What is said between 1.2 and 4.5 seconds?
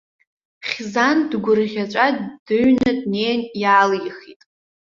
дгәырӷьаҵәа дыҩны днеин иаалихит.